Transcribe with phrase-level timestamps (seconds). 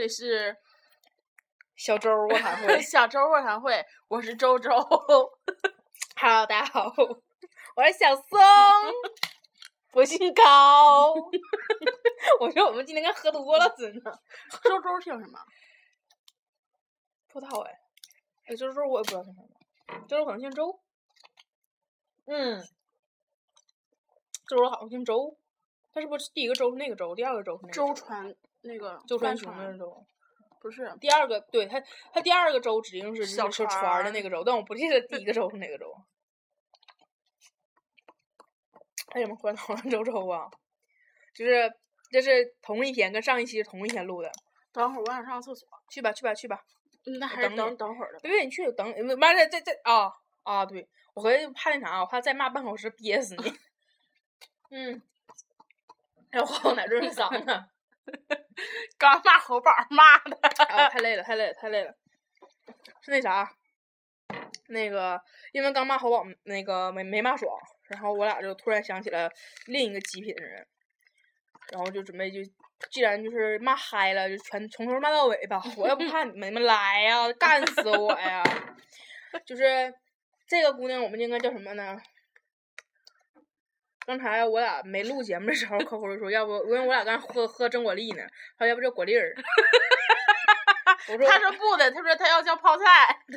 [0.00, 0.56] 好，这里是
[1.76, 2.80] 小周卧谈会。
[2.80, 4.70] 小周卧谈会，我是周周。
[6.16, 6.90] Hello，大家好，
[7.76, 8.40] 我是小松，
[9.92, 11.12] 我姓高。
[12.40, 14.22] 我说我们今天该喝多了，真的。
[14.64, 15.38] 周周姓什么？
[17.28, 17.72] 不知道哎，
[18.46, 20.80] 哎，周周我也不知道姓什么，周周可能姓周。
[22.24, 22.58] 嗯，
[24.48, 25.36] 周周好像姓周，
[25.92, 30.06] 他是不是第一个周是那个周，第二个周是那个周传那个周传帆雄的周。
[30.60, 31.82] 不是第二个对他，
[32.12, 35.90] 他第二个周指定是小就是说船的那个周，但我不记得第一个周是哪个周。
[39.14, 40.50] 为什么忽然讨论周周啊？
[41.34, 41.72] 就是
[42.10, 44.30] 这是同一天，跟上一期是同一天录的。
[44.72, 46.62] 等会儿我想上个厕所，去吧，去吧，去吧。
[47.06, 48.20] 嗯那还是等等等会儿的吧。
[48.22, 50.66] 别别，你去等，呃妈的，这这啊啊！
[50.66, 53.54] 对，我合计怕那啥，我怕再骂半小时憋死你。
[54.70, 55.02] 嗯，
[56.32, 57.64] 要喝奶润嗓子。
[58.98, 61.94] 刚骂猴宝骂的，啊，太累了，太累了，太累了。
[63.02, 63.50] 是那啥，
[64.68, 65.20] 那个
[65.52, 67.52] 因为刚骂猴宝那个没没骂爽，
[67.88, 69.30] 然后我俩就突然想起了
[69.66, 70.66] 另一个极品的人，
[71.72, 72.38] 然后就准备就
[72.90, 78.42] 既然就是骂嗨了，就全从头骂到尾吧，我也不怕你们来呀，干死我呀！
[79.46, 79.94] 就是
[80.46, 82.00] 这个姑娘，我们应该叫什么呢？
[84.10, 88.24] 刚才我俩没录节目的时候，扣扣就说，要不因为我俩刚才喝喝真果粒呢，
[88.58, 89.32] 他说要不叫果粒儿。
[91.06, 92.84] 我说他说不的，他说他要叫泡菜，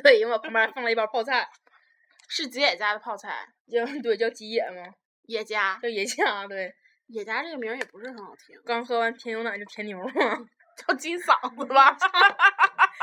[0.02, 1.48] 对，因为我旁边放了一包泡菜，
[2.28, 4.82] 是吉野家的泡菜，叫对叫吉野吗，
[5.26, 6.74] 野家，叫野家对。
[7.06, 10.12] 野家这个名儿也不是很好听，刚喝完甜牛奶就甜牛嘛，
[10.74, 11.96] 叫金嗓子吧，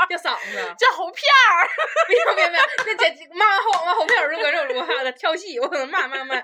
[0.10, 0.76] 叫嗓子。
[0.78, 1.70] 叫猴片儿。
[2.10, 6.36] 别别别，那姐骂完后骂后片儿，如果这种话的跳戏，我可能骂骂骂，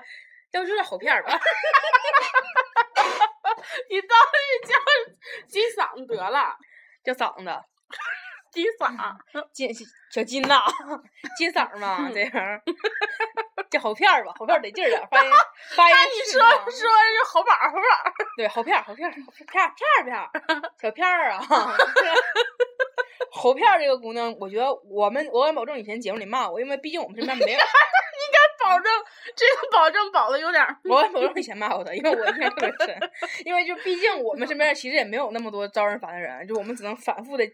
[0.52, 1.38] 要不就是猴片儿吧。
[3.90, 4.74] 你倒是叫
[5.48, 6.56] 金嗓子得了，
[7.04, 7.64] 叫嗓子，
[8.52, 9.16] 金嗓。
[9.52, 9.72] 金
[10.10, 10.62] 小金呐，
[11.36, 12.32] 金嗓嘛，这样
[13.70, 15.30] 叫猴片儿吧，猴片儿得劲儿点儿，发音
[15.76, 17.82] 发音那你说说是猴宝猴宝，
[18.36, 20.30] 对，猴片儿，好片儿，好片，片片，
[20.80, 21.40] 小片儿啊。
[23.30, 27.60] 猴片儿这个姑娘，我觉得我们我敢保证以前节目里骂我，因为毕竟我们身边没有，
[28.62, 28.92] 保证
[29.36, 30.76] 这个保证保的有点儿。
[30.88, 33.10] 我敢保证以前骂过他，因为我印象特别深。
[33.44, 37.44] 因为就毕竟我们身边其实也没有那么多招人烦的人，就我们只能反复的，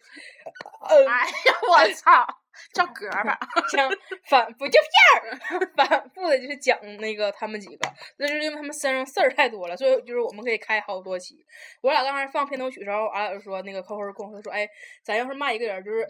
[0.88, 2.26] 呃，哎呀，我操，
[2.72, 3.38] 叫格儿吧。
[3.70, 3.90] 讲
[4.28, 7.88] 反不就片儿，反复的就是讲那个他们几个，
[8.18, 11.36] 那就是因为他们身上事儿太多了，所以就是我们可以开好多期。
[11.82, 14.68] 我俩刚才放片头曲的时候，俺俩就说那个扣扣跟我说说，哎，
[15.02, 16.06] 咱要是骂一个人，就是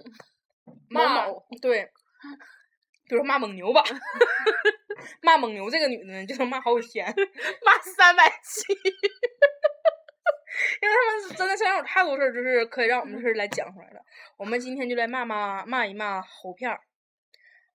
[0.89, 1.83] 骂某对，
[3.07, 3.83] 比如说骂蒙牛吧，
[5.23, 7.07] 骂蒙牛这个女的呢，就能骂好几天，
[7.65, 8.73] 骂三百期，
[10.81, 14.01] 因为他们真的身上有太多事儿，就是可以让我们就是来讲出来的。
[14.37, 16.81] 我们今天就来骂骂骂一骂猴片儿。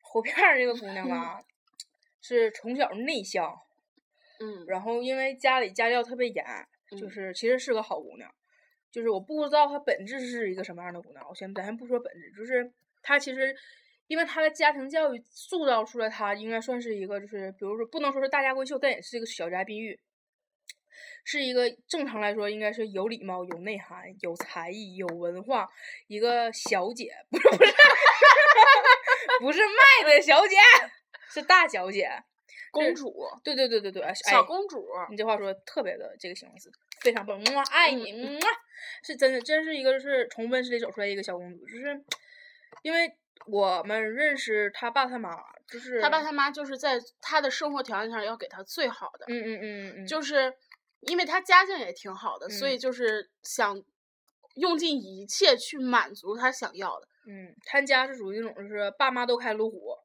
[0.02, 1.40] 猴片儿这个姑娘吧，
[2.22, 3.56] 是从小内向，
[4.40, 6.44] 嗯，然后因为家里家教特别严，
[7.00, 8.34] 就嗯是其实是个好姑娘。
[8.92, 12.74] 就是我不知道她本质是一个什么样的姑娘，我先咱先不说本质，就是
[13.04, 13.56] 她其实
[14.10, 19.98] 因为她的家庭教育塑造出了，她应该算是一个就是比如说不能说是大家闺秀，但也是一个小家碧玉。
[21.24, 25.70] 是一个正常来说应该是有礼貌、有内涵、有才艺、有文化
[26.08, 27.72] 一个小姐，不是不是
[29.40, 30.58] 不是卖的小姐，
[31.32, 32.10] 是大小姐。
[32.72, 36.72] 公主，对对对对对，哎小公主，你这话说得特别的这个形容词
[37.02, 38.40] 非常棒，哇，爱你，嗯，
[39.04, 42.00] 是真的，真是一个就是从温室里走出来一个小公主，就是
[42.84, 43.12] 因为
[43.48, 45.36] 我们认识他爸他妈，
[45.68, 50.54] 就是他爸他妈就是在他的生活条件上要给他最好的，嗯嗯嗯嗯，就是
[51.02, 53.82] 因为他家境也挺好的，所以嗯就是想
[54.56, 57.08] 用尽一切去满足他想要的。
[57.26, 59.96] 嗯，他家是属于那种就是爸妈都开路虎，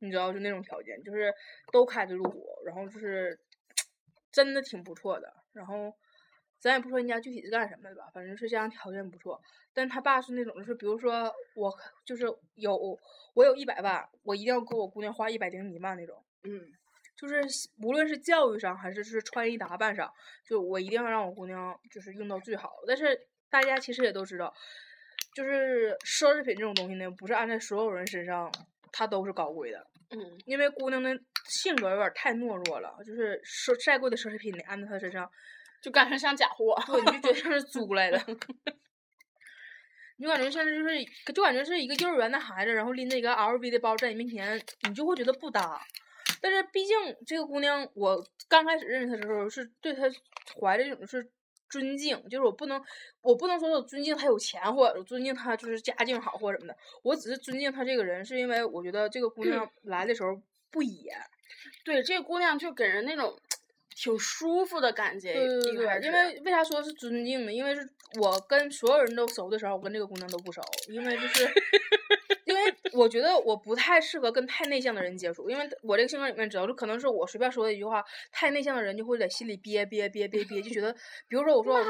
[0.00, 1.32] 你知道就那种条件，就是
[1.72, 3.38] 都开着路虎，然后就是
[4.32, 5.32] 真的挺不错的。
[5.52, 5.92] 然后
[6.60, 9.40] 咱也不说人家具体是干什么的吧，反正是家庭条件不错。
[9.72, 11.72] 但他爸是那种就是，比如说我
[12.04, 12.26] 就是
[12.56, 12.98] 有
[13.34, 16.22] 我有一百万，我一定要给我姑娘花一百零一万那种。
[16.42, 16.72] 嗯，
[17.16, 17.40] 就是
[17.82, 20.12] 无论是教育上还是是穿衣打扮上，
[20.44, 22.72] 就我一定要让我姑娘就是用到最好。
[22.86, 24.52] 但是大家其实也都知道，
[25.34, 28.52] 就是奢侈品这种东西呢，不是按在所有人身上
[28.92, 29.86] 它都是高贵的。
[30.10, 31.16] 嗯，因为姑娘的
[31.46, 35.30] 性格有点太懦弱了，就是奢再贵的奢侈品你按在她身上，
[35.80, 36.74] 就感觉像假货。
[36.86, 38.20] 对，你就觉得 像是租来的。
[40.16, 45.80] 你就感觉像是就是，就感觉是一个幼儿园的孩子，然后拎着一个 LV 的包在你面前，你就会觉得不搭。
[46.42, 46.96] 但是毕竟
[47.26, 50.02] 这个姑娘，我刚开始认识她的时候，是对她
[50.60, 51.26] 怀着一种是
[51.70, 52.82] 尊敬，就是我不能，
[53.22, 60.38] 我不能说我尊敬她有钱，或者我尊敬她就是家境好或者什么的，我只是尊敬她这个人，是因为我觉得这个姑娘来的时候
[60.70, 61.16] 不野。
[61.82, 63.38] 对，这个姑娘就给人那种
[64.00, 65.34] 挺舒服的感觉。
[65.34, 67.52] 对对对，一开始因为为啥说是尊敬呢？
[67.52, 67.86] 因为是
[68.18, 71.46] 我跟所有人都熟的时候，我跟这个姑娘都不熟，因为就是。
[72.92, 80.92] 我觉得我不太适合跟太内向的人接触，因为我这个性格里面，只要是可能是我随便说的一句话，太内向的人就会在心里憋憋憋憋憋，就觉得，
[81.28, 81.80] 比如说我说。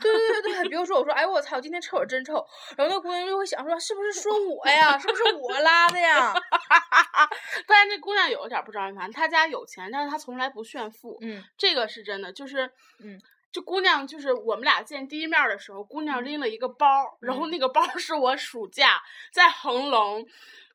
[0.00, 2.44] 对对对对，比如说我说，哎我操，今天厕所真臭，
[2.76, 4.98] 然后那姑娘就会想说，是不是说我呀？
[4.98, 6.34] 是不是我拉的呀？
[7.66, 12.32] 但是那姑娘有一点不招人烦，她家有钱，但是她从来不炫富，嗯这个是真的。
[12.32, 12.70] 就是，
[13.00, 13.20] 嗯，
[13.54, 19.00] 这姑娘就是我们俩见第一面儿的时候，姑娘拎了一个包儿，然后嗯那个包儿是我暑假
[19.32, 20.26] 在恒隆。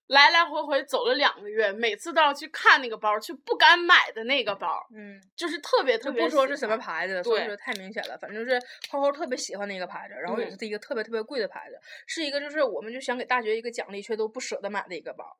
[0.08, 8.18] 来来回回走了两个月，每次都要去看那个包儿，去不敢买的那个包儿，嗯，就是特别特别喜不说是什么牌子的，所以对说太明显了。
[8.18, 8.60] 反正就是
[8.90, 15.38] 扣扣特别喜欢那个牌子，然后也嗯是一个特别特别贵的牌子，是一个就是我们就想给大学一个奖励，却都不舍得买的一个包。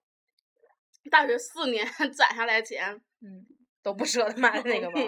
[1.10, 1.84] 大学四年
[2.14, 2.94] 攒下来钱，
[3.24, 3.48] 嗯，
[3.82, 5.02] 都不舍得买的那个包。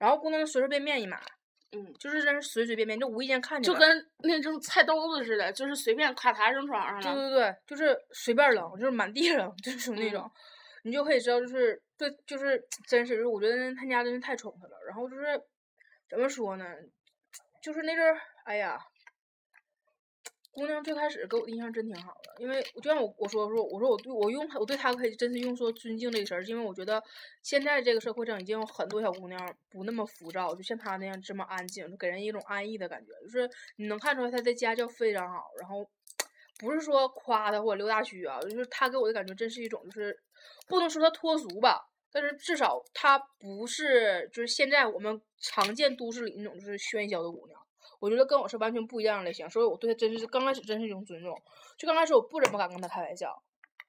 [0.00, 1.22] 然后姑娘随随便便一买，
[1.72, 7.02] 嗯，就是真是随随便便，就无意间看见就跟那种菜兜子似的，就是随便咔嚓扔床上了。
[7.02, 10.30] 对对对，就是随便扔，就是满地扔，就是属于那嗯种，
[10.84, 14.76] 你就可以知道，就是对，就是 真是，我觉得他家真是太宠他了。
[14.86, 15.24] 然后就是
[16.08, 16.64] 怎么说呢，
[17.62, 18.78] 就是那阵儿，哎呀，
[20.56, 27.00] 姑娘最开始给我印象真挺好的，因为就像我我说说，我说我对我用，我对她可以真是用说尊敬这个词儿，因为我觉得
[27.42, 35.88] 现在这个社会上已经有很多小姑娘不那么浮躁，就像她那样这么安静，就给人一种安逸的感觉，就是你能看出来她的家教非常好，然后。
[36.58, 40.18] 不是说夸她或者溜大须啊，就是她给我的感觉真是一种，就是
[40.66, 47.60] 不能说她脱俗吧，但是至少她不是就是现在我们常见都市里那种就是喧嚣的姑娘。
[48.00, 51.40] 我觉得跟我是完全不一样的类型，所以我对他真是刚开始真是一种尊重。
[51.76, 53.42] 就刚开始我不怎么敢跟他开玩笑，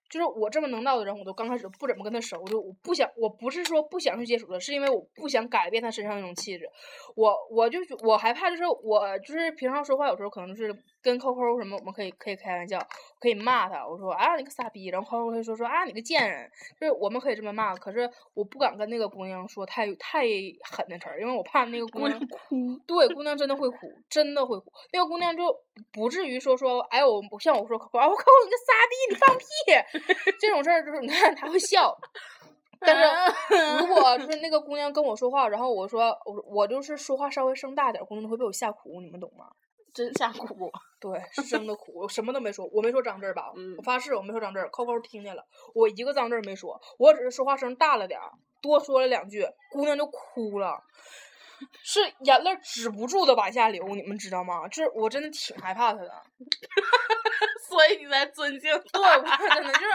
[0.10, 6.70] 就是我这么能闹的人，我都刚开始不怎么跟他熟，就我不想，我不是说不想去接触他，是因为我不想改变他身上那种气质。
[7.16, 12.80] 我我就我害怕，就是我就是平常说话有时候可能就是跟扣扣什么，我们可以可以开玩笑，
[13.20, 16.50] 可以骂他，我说啊你个傻逼，然后 QQ 会说说啊你个贱人，
[16.80, 20.22] 就是我们可以这么骂，可是我不敢跟那个姑娘说太太
[20.70, 23.78] 狠的词儿，因为我怕那个姑娘哭，对，姑娘真的会哭，
[24.10, 24.72] 真的会哭。
[24.94, 25.44] 那个姑娘就
[25.92, 29.97] 不至于说说，哎呦，像我说，啊，我靠，你个傻逼，你放屁，
[30.40, 31.96] 这种事儿就是你看她会笑。
[32.80, 39.48] 但是如果是那个姑娘跟我说话，然后我说我我就是说话稍微声大点儿，姑娘都会被我吓哭，你们懂吗？
[39.96, 40.72] 真吓哭。
[41.02, 43.52] 对，是真的哭，我什么都没说，我没说脏字儿吧？
[43.58, 50.78] 嗯我发誓我没说脏字儿，扣扣听见了，我一个脏字儿没说，我只是说话声大了点儿，多说了两句，姑娘就哭了，
[51.84, 54.68] 是眼泪止不住的往下流，你们知道吗？
[54.70, 56.12] 这我真的挺害怕她的，
[57.70, 59.88] 所以你才尊敬 对，我真的就是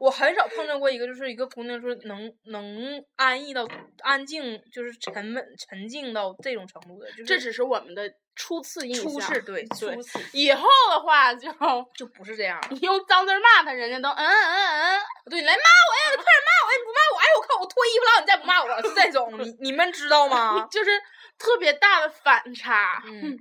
[0.00, 3.66] 我很少碰到过一个就是一个姑娘说能能安逸到
[4.00, 8.02] 安静，就是沉稳沉静到这种程度的，就是这只是我们的
[8.34, 9.04] 初次印象。
[9.04, 11.50] 初次对对初次以后的话就
[11.96, 12.60] 就不是这样。
[12.70, 15.00] 你用脏字儿骂他，人家都嗯嗯嗯。
[15.30, 16.78] 对你来骂我呀，你快点骂我呀！
[16.78, 20.66] 你不骂我，哎我靠，我脱衣服了，你再不骂我，是这种， 你你们知道吗？
[20.70, 20.90] 就是
[21.38, 23.02] 特别大的反差。
[23.06, 23.38] 嗯，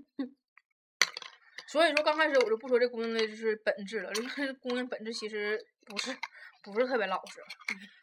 [1.71, 6.13] 所以说刚开始我就不说这姑娘的就是本质了，这姑娘本质其实不是
[6.61, 7.41] 不是特别老实，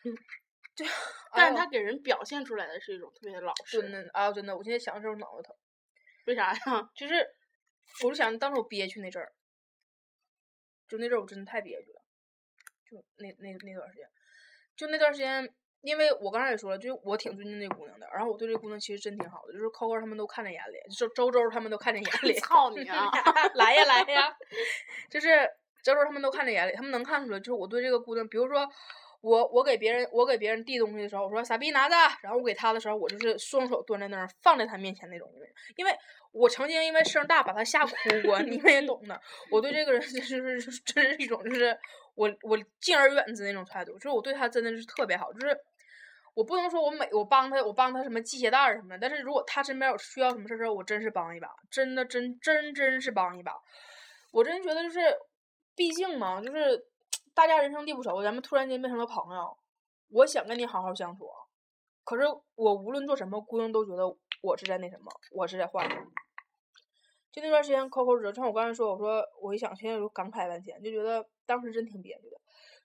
[0.75, 0.87] 就，
[1.35, 3.83] 但是他他给人表现出来的是一种特别老实。
[3.83, 5.55] 真的啊真的，我现在想的时候脑袋疼，
[6.25, 6.91] 为啥呀？
[6.97, 7.15] 就是
[8.05, 9.35] 我就想当时我憋屈那阵儿，
[10.89, 12.01] 就那阵儿我真的太憋屈了，
[12.91, 14.11] 就那那那段时间，
[14.77, 15.55] 就那段时间。
[15.89, 22.35] 因为我刚才也说了，就是我挺尊敬那姑娘的，然后我对这姑娘其实真挺好的，就是扣扣他们都看在眼里，周周周他们都看在眼 里。
[22.35, 23.11] 操你啊！
[23.55, 24.37] 来呀来呀，
[25.09, 25.49] 就是
[25.83, 28.69] 周周他们都看在眼里，他们能看出来，就是我对这个姑娘，比如说
[29.23, 35.27] 我我给别人我给别人递东西的时候，我说傻逼拿着，然后我给他的时候，我就是双手端在那儿放在他面前那种，
[35.77, 35.93] 因为
[36.33, 37.93] 我曾经因为声大把他吓哭
[38.25, 39.19] 过，你们也懂的。
[39.51, 41.77] 我对这个人就是就是真是一种就是
[42.15, 45.59] 我我敬而远之那种态度，就是我对他真的是特别好，就是。
[46.39, 53.53] 我不能说我每我帮他我帮他什么系鞋带儿什么的，但是如果他身边有需要什么事儿时候，我真是帮一把，真的真真真是帮一把。
[54.31, 55.01] 我真觉得就是，
[55.75, 56.87] 毕竟嘛，就是
[57.35, 59.59] 大家人生地不熟，咱们突然间变成了朋友，
[60.11, 61.29] 我想跟你好好相处，
[62.05, 62.23] 可是
[62.55, 64.07] 我无论做什么，姑娘都觉得
[64.41, 65.89] 我是在那什么，我是在坏。
[67.33, 72.37] 就那段时间，扣扣折，像我刚才说，我说我一想，现在就感慨万千，就觉得当时真挺憋屈的。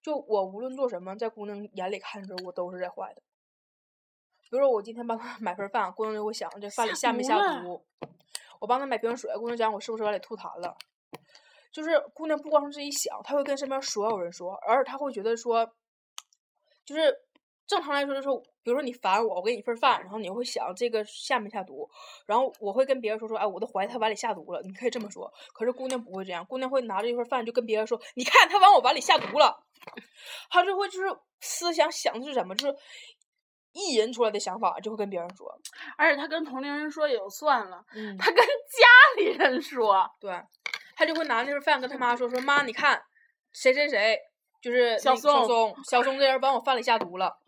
[0.02, 3.22] 就我无论做什么，在姑娘眼里看着我都是在坏的。
[4.54, 7.84] 比如说我今天帮他 买份饭，姑娘就会想这饭里下没下毒。
[8.60, 10.78] 我帮他买瓶水，姑娘讲我是不是往里吐痰了？
[11.72, 15.68] 就是姑娘不光是自己想，她会跟身边所有人说，而且她会觉得说，
[16.86, 17.12] 就是
[17.66, 18.28] 正常来说就是，
[18.62, 21.90] 比如说你烦我，我给你份饭，然后你会想这个下没下毒，
[22.28, 25.34] 然后我会跟别人说说，哎，我都怀疑他碗里下毒了，你可以这么说。
[25.52, 29.66] 可是姑娘不会这样，姑娘会拿着一份饭就跟别人说，你看他往我碗里下毒了，
[30.52, 31.08] 她就会就是
[31.42, 32.78] 思想想的是什么，就是
[33.74, 35.48] 意淫出来的想法就会跟别人说，
[35.98, 40.42] 而且他跟同龄人说也就算了，嗯，他跟家里人说，对，
[40.96, 43.04] 他就会拿那份饭跟他妈说说妈，你看
[43.52, 44.18] 谁谁谁
[44.62, 47.40] 就是小那个 小松，小松这人把我饭里下毒了。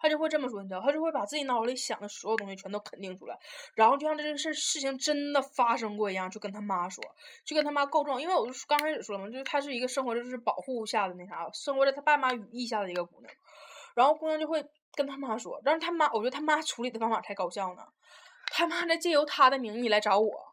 [0.00, 3.36] 他就会这么说，你知道，他就会把自己脑子里想的所有东西全都肯定出来，
[3.74, 7.02] 然后就像这个事事情真的发生过一样，就跟他妈说，
[7.44, 8.22] 就跟他妈告状。
[8.22, 13.34] 因为我就刚开始说了嘛，就是她是一个生活就是保护下的那啥，生活在他爸妈羽翼下的一个姑娘，
[13.96, 17.82] 然后姑娘就会跟他妈说，但是他妈，我觉得他妈处理的方法才高效呢，
[18.46, 20.47] 他妈在借由他的名义来找我。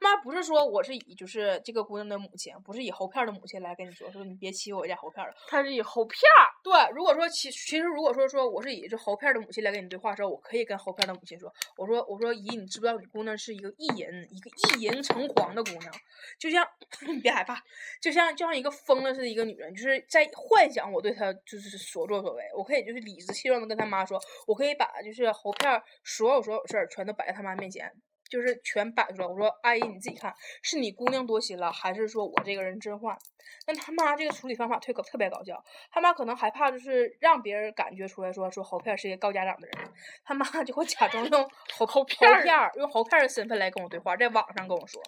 [0.00, 5.36] 他妈不是说我是以就是这个姑娘的母亲，不是以猴片儿的母亲来跟你说，说你别欺负我家猴片儿了。
[5.46, 15.92] 她是以猴片儿，对，如果说其其实如果说说我是以这猴片儿的母亲来跟你对话的时候，我可以跟猴片儿的母亲说，我说我说姨，你知不知道你姑娘是一个意淫，一个意淫成狂的姑娘，
[16.38, 16.66] 就像
[17.06, 17.62] 你 别害怕，
[18.00, 27.92] 就像就像一个疯了似的一个女人，就是在幻想我对她就是所作所为，我可以就是理直气壮的跟她妈说，我可以把就是猴片儿所有所有事儿全都摆在她妈面前。
[28.30, 33.18] 就是全摆出来，我说阿姨你自己看，是你姑娘多心了，还是说我这个人真坏？
[33.66, 39.92] 但他妈这个处理方法特可特别搞笑，他妈可能害怕就是让别人感觉出来说说猴片是一个告家长的人，
[40.24, 45.02] 他妈就会假装用 猴猴片儿片儿用猴片儿的身份来跟我对话，在网上跟我说。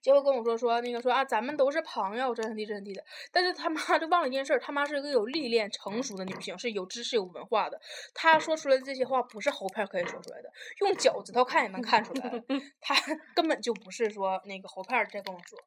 [0.00, 3.04] 结果跟我说说那个说啊，咱们都是朋友，真地真地的。
[3.32, 7.80] 但是他妈就忘了一件事儿，他妈是一个有历练、成熟的女性，是有知识、有文化的。
[8.14, 10.50] 她说出来的这些话不是猴片可以说出来的，
[10.80, 12.30] 用脚趾头看也能看出来。
[12.80, 12.94] 她
[13.34, 15.58] 根本就不是说那个猴片在跟我说。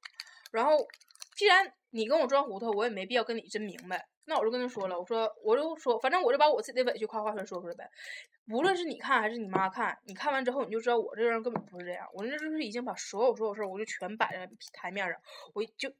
[0.51, 0.87] 然后，
[1.35, 4.07] 既然你跟我装糊涂，我也没必要跟你真明白。
[4.25, 7.89] 那我就跟他说了，我说我就说，反正我就把我自己的委屈夸夸全说出来呗。
[8.49, 12.07] 无论是你看还是你妈看，你看完之后你就知道我这个人根本不是这样。
[12.13, 15.19] 我那就是已经把所有所有事儿我就全摆在台面上，
[15.53, 15.91] 我就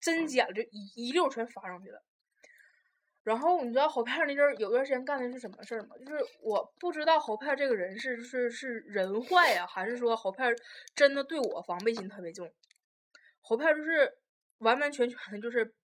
[0.00, 2.02] 真假就一一溜全发上去了。
[3.22, 5.96] 然后你知道侯片那阵儿有段时间干的是什么事儿吗？
[5.98, 10.54] 就是我不知道侯片这个人是是是人坏呀、还是说侯片
[10.94, 12.50] 真的对我防备心特别重。
[13.40, 14.18] 侯片就是
[14.60, 15.74] 完完全全的就是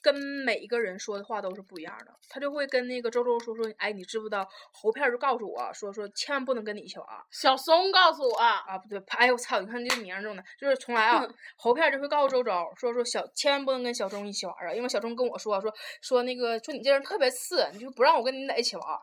[0.00, 0.12] 跟
[0.44, 11.24] 每一个人说的话都是不一样的，他就会跟那个周周说说，哎，你知不知道侯片就告诉我说说千万不能跟你一起玩小松告诉我，啊，不对，哎呦我操，你看这个名儿中的，就是从来啊，
[11.56, 18.98] 侯片就会告诉周周说说小千万不能跟小钟一起玩啊，因为小钟跟我说说说那个说你这人特别次，你就不让我跟你在一起玩儿。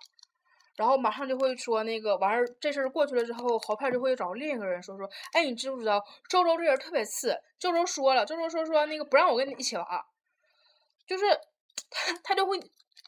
[0.79, 7.37] 然后马上就会说那个完事儿，这事儿过去了之后，豪片儿就会找另一个人说说，哎，你知不知道周周这人特别次？
[7.59, 9.85] 周周说了，周周说说那个不让我跟你一起玩，
[11.05, 11.25] 就是
[11.89, 12.57] 他他就会，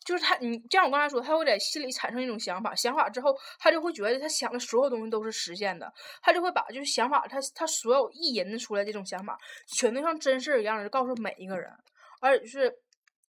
[0.04, 5.90] 就是他你就像我刚才说，他会在心里产生一种想法，想法之后他就会觉得他想的所有东西都是实现的，
[6.22, 9.38] 他就会把就是想法他他所有意淫出来这种想法，
[9.78, 11.72] 全都像真事儿一样的告诉每一个人，
[12.20, 12.78] 而且就是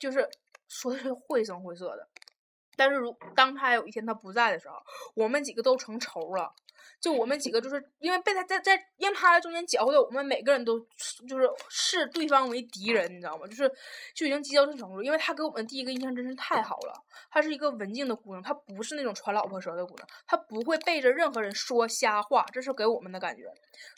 [0.01, 0.29] 就是
[0.67, 2.09] 说的是绘声绘色的。
[2.83, 4.75] 但是如当他有一天他不在的时候，
[5.15, 6.53] 我们几个都成仇了。
[7.01, 10.79] 就我们几个就是因为被他在在让他在中间搅和的，我们每个人都
[11.29, 13.47] 就是视对方为敌人，你知道吗？
[13.47, 13.71] 就是
[14.15, 16.95] 就已经激到这种程度，因为他给我们第一个印象真是太好了。
[17.31, 23.45] 她是一个文静的姑娘，她不是那种传老婆舌的姑娘，她不会背着任何人说瞎话，这是给我们的感觉。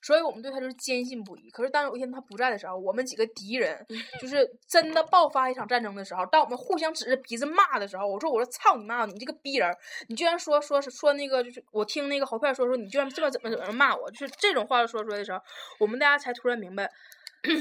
[0.03, 1.51] 所以我们对她就是坚信不疑。
[1.51, 3.85] 可是当有一天她不在的时候，我们几个敌人
[4.21, 9.69] 就是真的爆发一场战争的时候，当我们互相指着鼻子骂的时候，我说我说操你妈，你这个逼人，
[10.09, 15.41] 你居然说说是说那个就是我听那个侯片说说你居然这么怎么怎么骂我，就是这种话说出来的时候，
[15.79, 16.91] 我们大家才突然明白，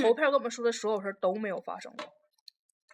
[0.01, 2.13] 豪片跟我们说的所有事儿都没有发生过，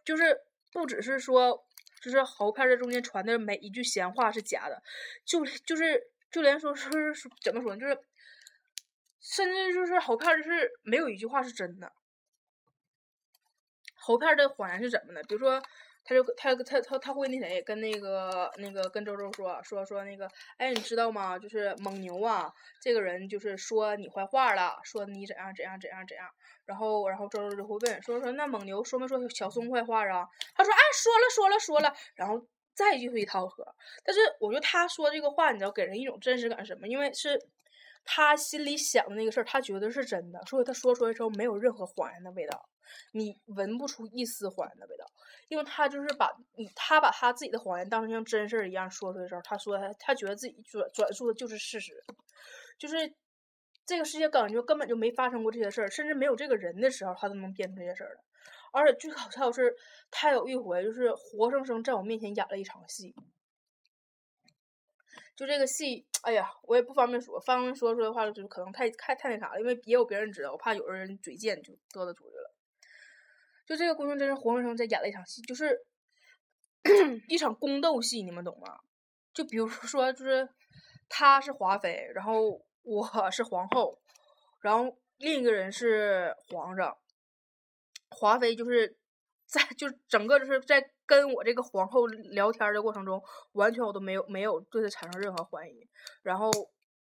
[0.03, 1.65] 就是不只是说。
[2.01, 4.81] 就是豪片在中间传的每一句闲话是假的，
[5.25, 7.99] 就就是就连说是是怎么说呢，就是
[9.19, 11.91] 甚至就是豪片就是没有一句话是真的。
[13.95, 15.21] 豪片的谎言是怎么的？
[15.23, 15.61] 比如说，
[16.03, 20.27] 他就他他他他会那谁跟那个那个跟周周说说说那个，
[20.57, 21.37] 哎，你知道吗？
[21.37, 22.51] 就是蒙牛啊，
[22.81, 26.27] 这个人就是说你坏话了，说你怎样怎样怎样怎样。
[26.65, 30.27] 然后然后周周就会问说说那蒙牛说没说小松坏话啊？
[30.53, 33.65] 他说哎说了说了说了，然后再继续一套盒。
[34.03, 36.87] 但是我觉得他说这个话，你知道给人一种真实感什么？
[36.87, 37.39] 因为是
[38.05, 42.69] 他心里想的那个事儿，他觉得是真的，所以他说出来之后没有任何谎言的味道，
[43.13, 45.05] 你闻不出一丝谎言的味道，
[45.47, 52.03] 因为他就是把你他把他自己的谎言当成像真事儿一样说出来的时候，他说他他觉得自己转转述的就是事实，
[52.77, 53.13] 就是
[53.85, 58.21] 这个世界感觉根本就没发生过这些事儿，甚至没有这个人的时候，他都能编出这些事儿来。
[58.71, 59.75] 而且最搞笑的是，
[60.11, 63.15] 他有一回就是活生生在我面前演了一场戏。
[65.35, 72.48] 就这个戏，哎呀，我也不方便说，方便说出来的话，就可能太太太那啥了，因为也有别人知道，我怕有的人嘴贱就嘚瑟出去了。
[73.69, 75.79] 就这个姑娘真是活生生在演了一场戏，就是
[77.29, 78.79] 一场宫斗戏，你们懂吗？
[79.31, 80.49] 就比如说，就是
[81.07, 84.01] 她是华妃，然后我 是皇后，
[84.61, 86.97] 然后另一个人是皇上。
[88.09, 88.97] 华妃就是
[89.45, 95.87] 在就整个就是在跟我这个皇后聊天的过程中，完全我都没有没有对她产生任何怀疑。
[96.23, 96.49] 然后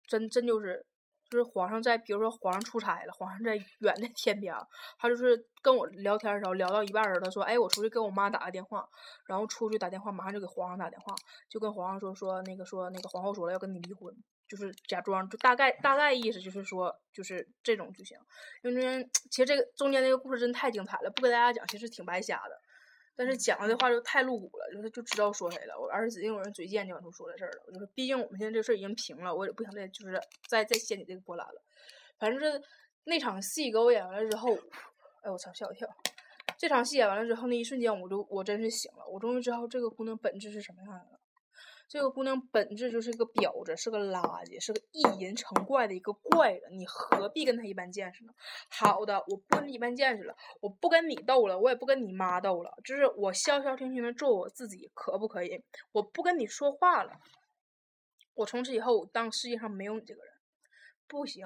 [0.06, 0.86] 真真就是
[1.32, 4.54] 就是皇上在，比如说皇上出差了，皇上在 远的天边，
[5.00, 8.88] 他就是跟我聊天的时候聊到一半儿，他说：“哎，我出去给我妈打个电话。”
[9.26, 11.16] 然后出去打电话，马上就给皇上打电话，
[11.50, 14.14] 就跟皇上说说那个说那个皇后说了要跟你离婚。
[14.50, 18.18] 就是假装，就大概大概意思就是说，就是这种剧情。
[18.64, 22.62] 因为 其实这个中间那个故事真太精彩了，不给大家讲其实挺白瞎的。
[23.16, 25.80] 但是讲了的话就太露骨了，就是就知道说谁了。
[25.80, 27.64] 我而且指定有人嘴贱就往出说这事儿了。
[27.68, 31.62] 我就是，毕竟我们现在这事儿已经平了，我也不想再就是再再掀起这个波澜了。
[32.18, 32.62] 反正是
[33.04, 34.56] 那场戏给我演完了之后，
[35.24, 35.88] 哎我操吓我一跳！
[36.58, 41.21] 这场戏演完了之后，那一瞬间我就我真是醒了，我终于知道这个姑娘本质是什么样的了。
[41.92, 46.80] 这个姑娘本质就是一个婊子，是个垃圾，是个意淫成怪的一个怪人。
[46.80, 48.32] 你何必跟她一般见识呢？
[48.70, 55.62] 好的，我不跟你一般见识了，我不跟你斗了，我也不跟你妈斗了，就是我消消停停的做我自己，可不可以？
[55.92, 57.12] 我不跟你说话了，
[58.36, 60.34] 我从此以后当世界上没有你这个人，
[61.10, 61.46] 不行。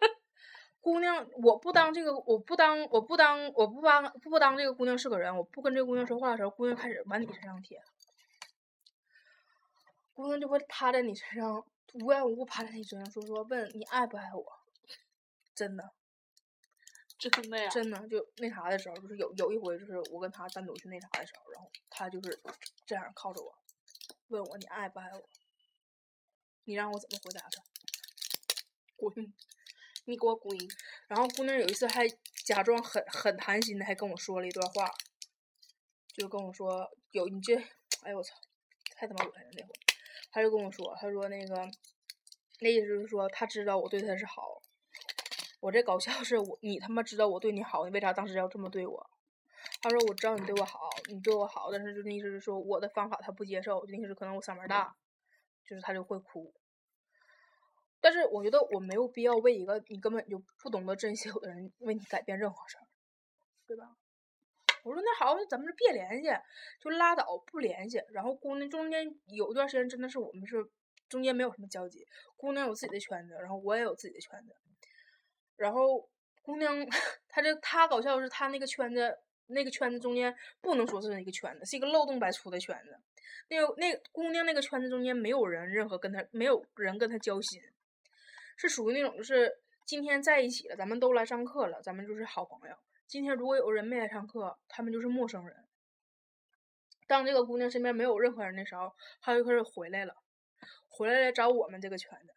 [0.80, 7.78] 姑娘，我不当这个，我不当，我不当，我不当，不当这个姑娘是个人，我不跟这个姑娘说话的时候，姑娘开始往你身上贴。
[10.14, 14.44] 姑娘就会趴在你身上，无缘无故趴在你身上，说说问你爱不爱我，
[15.54, 15.92] 真的，
[17.18, 22.40] 真的呀，真的就那啥的时候，就是有有一回，就是我跟他单独去那啥的时候，然后他就是
[22.86, 23.58] 这样靠着我，
[24.28, 25.28] 问我你爱不爱我，
[26.64, 27.62] 你让我怎么回答他？
[28.96, 29.32] 滚，
[30.04, 30.56] 你给我滚！
[31.08, 32.06] 然后姑娘有一次还
[32.44, 34.94] 假装很很谈心的，还跟我说了一段话，
[36.14, 37.56] 就跟我说有你这，
[38.02, 38.36] 哎呦我操，
[38.94, 39.81] 太他妈恶心了那回。
[40.32, 41.68] 他就跟我说：“他说那个，
[42.60, 44.62] 那意思就是说，他知道我对他是好。
[45.60, 49.10] 我这搞笑是我，你他妈知道我对你好，你为啥当时要这么对我？”
[49.82, 54.96] 他说：“我知道你对我好，你对我好，但是就那意思是说，我的方法他不接受，就那意思可能我嗓门大，
[55.68, 56.54] 就是他就会哭。
[58.00, 62.86] 但是我觉得我没有必要为一个你根本就不懂得珍惜我的人为你改变任何事儿，
[63.66, 63.96] 对吧？”
[64.82, 66.28] 我说那好，咱们就别联系，
[66.80, 68.02] 就拉倒，不联系。
[68.10, 70.56] 然后姑娘中间有一段时间真的是我们是
[71.08, 74.56] 中间没有什么交集，姑娘有自己的圈子，然后我也有自己的圈子。
[75.56, 76.08] 然后
[76.42, 76.84] 姑娘
[77.28, 79.16] 她这她搞笑的是她那个圈子
[79.46, 82.98] 那个圈子中间不能说是一个圈子，是一个漏洞百出的圈子。
[83.48, 87.60] 那个那姑娘那个圈子中间没有人任何跟她没有人跟她交心，
[88.56, 89.52] 是属于那种就是
[89.86, 92.74] 今天在一起了，咱们都来上课了，咱们就是好朋友。
[93.12, 95.54] 今天如果有人没来上课，他们就是陌生人。
[97.06, 100.14] 当这个姑娘身边没有任何人的时候，她就开始回来了，
[100.88, 102.32] 回来来找我们这个圈子，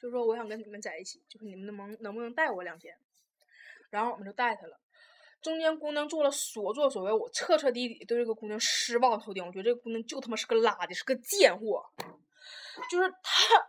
[0.00, 2.92] 就说我想跟你们在一起，就是你们能能不能带我两天？
[3.88, 4.80] 然后我们就带她了。
[5.40, 9.46] 中间姑娘做了所作所为，我彻彻底底对这个姑娘失望透顶。
[9.46, 11.84] 我觉得这个姑娘就他妈是个垃圾，是个贱货。
[12.90, 13.64] 就是她，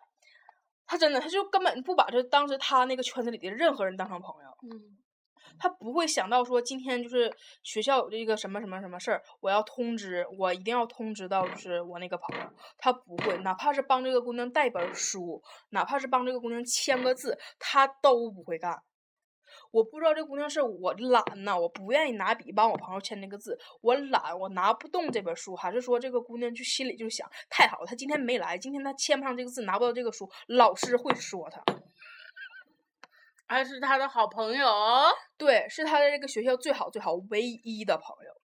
[0.88, 4.50] 她真的，她就根本不把这当时她那个圈子里的任何人当成朋友。
[4.63, 4.98] 嗯。
[5.60, 7.32] 他不会想到说今天就是
[7.63, 12.50] 学校有这个什么什么什么事儿，我要通知，我一定要通知到就是我那个朋友。
[12.78, 18.82] 他不会，哪怕是帮这个姑娘带本书，哪怕是帮这个姑娘签个字，他都不会干。
[19.72, 31.62] 我不知道这姑娘是我懒呐，我不愿意拿笔帮我朋友签那个字，我懒，我拿不动这本书，还是说这个姑娘就心里就想，太好了，她今天没来，今天她签不上这个字，拿不到这个书，老师会说她。
[33.48, 34.68] 还是他的好朋友，
[35.38, 38.42] 对，是他的这个学校最好最好唯一的朋友。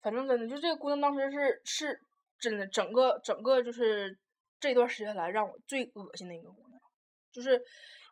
[0.00, 2.00] 反正真的，就这个姑娘当时是是
[2.38, 4.18] 真的，整个整个就是
[4.60, 6.80] 这段时间来让我最恶心的一个姑娘，
[7.32, 7.60] 就是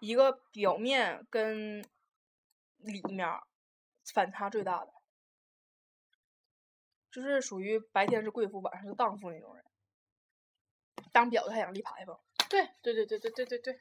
[0.00, 1.80] 一个表面跟
[2.78, 3.28] 里面
[4.12, 4.92] 反差最大的，
[7.10, 9.64] 就是属于白天是贵妇，晚上是荡妇那种人，
[11.12, 12.18] 当婊子还想立牌坊。
[12.48, 13.80] 对对对对对对对对。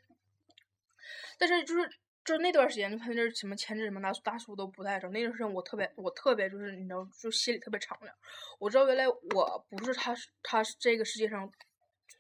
[1.37, 1.89] 但是就是
[2.23, 5.09] 就是那段时间，就看那什么签字什么大大叔都不带走。
[5.09, 8.15] 那段时间我特别我特别就是你知道，就心里特别敞亮。
[8.59, 11.51] 我知道原来我不是他他是这个世界上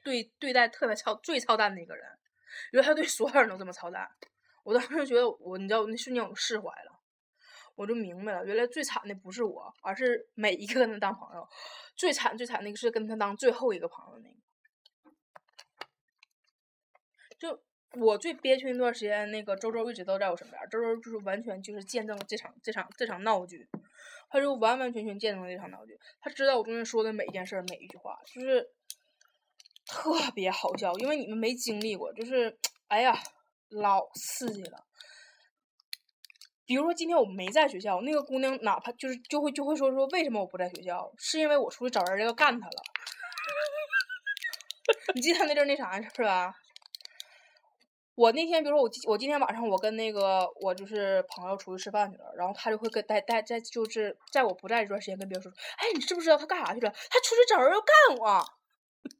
[0.03, 2.05] 对对待特别操最操蛋的一个人。
[2.71, 4.09] 原来他对所有人都这么操蛋。
[4.63, 6.99] 我当时就觉得我，你知道，那瞬间我释怀了，
[7.75, 11.47] 我就明白了，原来最惨的不是我，而是每一个跟他当朋友，
[11.95, 14.35] 最惨最惨那个是跟他当最后一个朋友那个。
[17.39, 17.63] 就
[17.95, 23.67] 我最憋屈那段时间，那个周周一直都在我身边，周周就是完全就是见证了这场这场这场闹剧，
[24.29, 28.69] 他就完完全全见证了这场闹剧，他知道我中间说的每一件事每一句话，就是
[29.85, 33.17] 特别好笑，因为你们没经历过，就是哎呀。
[33.71, 34.83] 老刺激了，
[36.65, 42.83] 比如说今天我没在学校，那个姑娘哪怕就是就会就会说说为什么我不在学校，是因为我出去找人要干她了。
[45.13, 46.51] 你记得那阵那啥是吧？
[48.19, 56.91] 我那天比如说我我今天晚上我跟那个我就是朋友出去吃饭去了，然后他就会跟带带在就是在我不在这段时间跟别人说，哎，你知不知道他干啥去了？
[56.91, 58.45] 他出去找人要干我。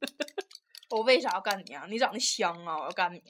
[0.94, 1.86] 我为啥要干你啊？
[1.88, 2.76] 你长得香啊！
[2.76, 3.22] 我要干你。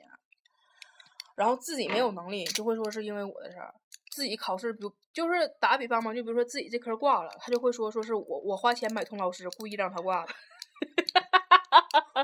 [1.36, 3.72] 然后自己没有能力，就会说是因为我的事儿。
[4.10, 10.32] 自己考试，比如就是打比方嘛，就比如说自己这科挂了，他就会说说是我我花钱买通老师，故意让他挂的。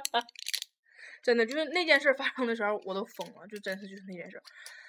[1.26, 4.40] 真的就是那件事发生的时候，我都疯了，就真是就是那件事。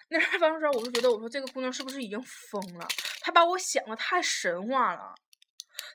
[0.09, 2.87] 那事发生时候，我就觉得我说这个姑娘是不是已经疯了？
[3.21, 5.15] 她把我想的太神话了。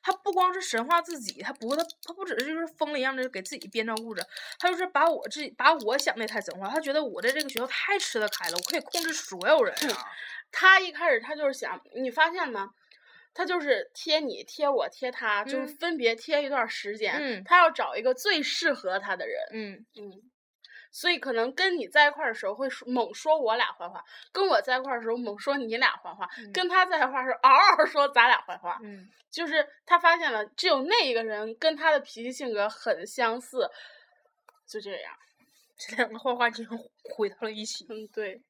[0.02, 4.26] 她不光是神话自己，她不，她她不只是就是疯了一样的给自己编造故事，
[4.58, 6.68] 她就是把我自己把我想的太神话。
[6.68, 10.04] 她觉得我在这个学校太吃得开了，我可以控制所有人啊。
[10.50, 12.74] 他一开始她就是想，你发现吗？
[13.32, 17.42] 他就是贴你，贴我，贴他，就是分别贴一段时间。
[17.44, 19.38] 他要找一个最适合他的人。
[19.52, 20.31] 嗯嗯。
[20.92, 28.78] 所以可能跟你在一块儿的时候会猛说我俩坏话，跟我在一块儿的时候猛说你俩坏话，跟他在一块儿时候嗷嗷说咱俩坏话。
[28.82, 33.68] 嗯，就是他发现了只有那一个人跟他的脾气性格很相似，
[34.66, 35.12] 就这样，
[35.78, 36.78] 这两个坏话竟然
[37.16, 37.86] 回到了一起。
[37.88, 38.42] 嗯，对。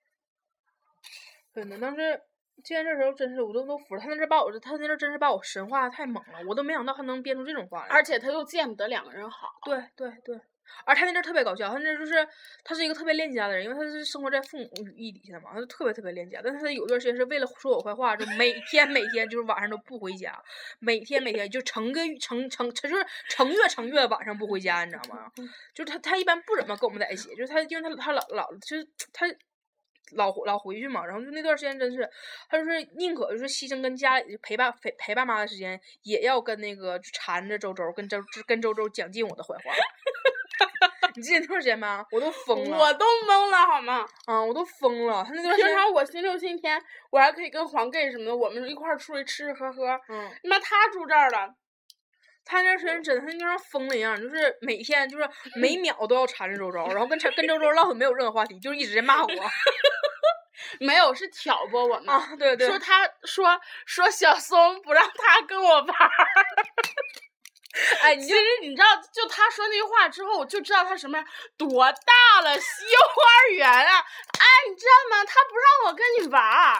[1.55, 2.21] 真的，当时
[2.65, 7.89] 这件事时候真是我都都服了，他那阵把我他那阵真是把我神化的太猛了，我都没想到他能编出这种话来。
[7.89, 9.49] 而且他又见不得两个人好。
[9.65, 10.41] 对对对。
[10.85, 12.27] 而他那阵特别搞笑，他那阵就是
[12.65, 16.41] 他是一个特别恋家的人，因为他是生活在父母羽翼底下的嘛，他就特别特别恋家。
[16.43, 20.37] 但是他有段时间是为了说我坏话，就每天每天就是晚上都不回家，
[20.79, 22.95] 每天每天就成个成成就是
[23.29, 25.31] 成月成月晚上不回家，你知道吗？
[25.75, 29.27] 就他他一般不怎么跟我们在一起，就是他因为他他老老就是他
[30.17, 32.09] 老老回去嘛，然后就那段时间真是
[32.51, 39.73] 他就是宁可就是牺牲跟家里陪伴陪陪爸妈的时间，也要跟那个缠着周周跟周跟周周讲尽我的坏话。
[41.15, 42.05] 你记得那段时间吗？
[42.11, 44.07] 我都疯了，我都懵了，好吗？
[44.27, 45.25] 嗯，我都疯了。
[45.27, 50.01] 他那段平常我星期六、星期天，我还可以跟黄 gay 什么的，我们一块儿出去吃吃喝喝。
[50.09, 50.31] 嗯。
[50.45, 51.55] 妈，他住这儿了，
[52.45, 59.29] 他那段时间真的，他就像疯了一样，就是每天就是 每秒都要缠着周周，然后跟跟周周唠的没有任何话题，就是一直在骂我。
[60.81, 62.09] 没有，是挑拨我们。
[62.09, 62.67] 啊，对对。
[62.67, 66.09] 说他说说小松不让他跟我玩儿。
[68.03, 73.99] 哎，其实你知道，就他说那句话之后，我就知道他什么样，多大了，幼儿园啊！
[73.99, 75.25] 哎，你知道吗？
[75.25, 76.79] 他不让我跟你玩儿，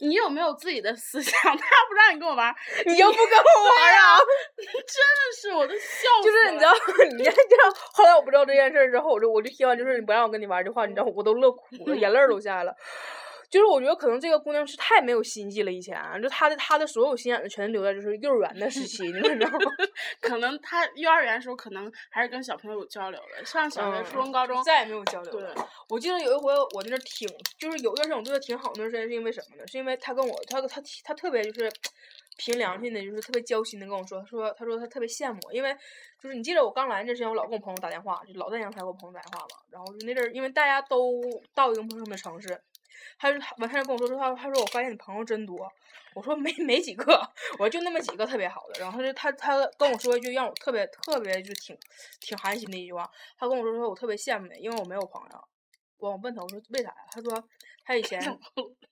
[0.00, 1.32] 你有没有自己的思想？
[1.56, 2.54] 他不让你跟我玩儿，
[2.86, 4.18] 你又不跟我玩儿啊？
[4.58, 5.80] 真的是，我都笑
[6.22, 6.22] 死了。
[6.24, 6.72] 就 是你知道，
[7.16, 7.30] 你知
[7.62, 12.74] 道，后来我不知道这件事之后，我就我就希望就是你不让我跟你玩儿的话，你知道，我都乐哭了，眼泪都下来了。
[13.50, 19.72] 就是我觉得可能这个姑娘是太没有心计了，以前就她的她的所有心眼子全留在就是幼儿园的时期，你们知道吗？
[20.20, 25.32] 可能她幼儿园时候可能还是跟小朋友有交流的，上小学、初中、高中再也没有交流。
[25.32, 25.48] 对，
[25.88, 27.26] 我记得有一回我在那挺，
[27.58, 29.66] 就是有一段时间我对她挺好，那段时间是因为什么呢？
[29.66, 31.72] 是因为她跟我，她她她特别就是
[32.36, 35.74] 凭良心的，就是特别交心的跟我说，说她说她特别羡慕，因为
[36.22, 41.22] 就是你记得我刚来那时间，我老跟我朋友打电话，就老在阳台给我朋友打电话嘛，然后就那阵儿，因为大家都
[41.54, 42.60] 到一个陌生的城市。
[43.18, 45.70] 他就完，他就跟我说说他，他说我发现你朋友真多，
[46.14, 47.12] 我说没没几个，
[47.54, 51.76] 我说就那么几个特别好的，然后他就他他跟我说一句让我特别特别就挺
[52.20, 55.48] 挺寒心的一句话，他跟我说说我特别羡慕你，因为我没有朋友。
[55.98, 56.96] 我问他我说为啥呀？
[57.10, 57.48] 他说
[57.84, 58.22] 他以前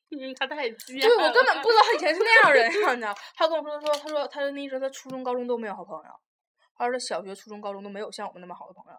[0.08, 6.10] 因为他太贱，对我根本不知道他以前是那样人，你知道他跟我说说他说他那意思他初中高中都没有好朋友，
[6.76, 8.98] 他说他小学初中高中都没有像我们那么好的朋友。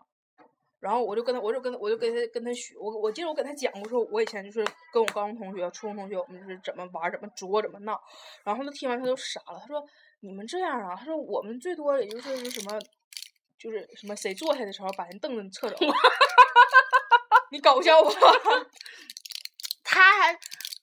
[0.80, 2.76] 然后我就跟他，我就跟他，我就跟他跟他学。
[2.80, 4.64] 我我记得我跟他讲过，说我以前就是
[4.94, 8.00] 跟我高中同学、初中同学，我们就是怎么玩、怎么作、怎么闹。
[8.44, 9.84] 然后他听完他都傻了，他说
[10.22, 12.80] ：“你们这样啊？”他说：“我们最多也就是什么，
[13.58, 15.78] 就是什么谁坐下的时候把人凳子撤走。”
[17.50, 18.12] 你搞笑吧？
[19.84, 20.38] 他还